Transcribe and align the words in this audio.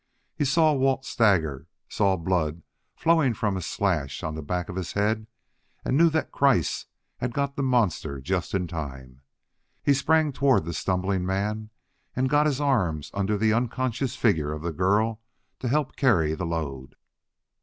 He 0.35 0.45
saw 0.45 0.73
Walt 0.73 1.05
stagger; 1.05 1.67
saw 1.87 2.17
blood 2.17 2.63
flowing 2.95 3.35
from 3.35 3.55
a 3.55 3.61
slash 3.61 4.23
on 4.23 4.33
the 4.33 4.41
back 4.41 4.67
of 4.67 4.75
his 4.75 4.93
head, 4.93 5.27
and 5.85 5.95
knew 5.95 6.09
that 6.09 6.31
Kreiss 6.31 6.87
had 7.17 7.35
got 7.35 7.55
the 7.55 7.61
monster 7.61 8.19
just 8.19 8.55
in 8.55 8.65
time. 8.65 9.21
He 9.83 9.93
sprang 9.93 10.31
toward 10.33 10.65
the 10.65 10.73
stumbling 10.73 11.23
man 11.23 11.69
and 12.15 12.31
got 12.31 12.47
his 12.47 12.59
arms 12.59 13.11
under 13.13 13.37
the 13.37 13.53
unconscious 13.53 14.15
figure 14.15 14.51
of 14.53 14.63
the 14.63 14.73
girl 14.73 15.21
to 15.59 15.67
help 15.67 15.95
carry 15.95 16.33
the 16.33 16.47
load. 16.47 16.95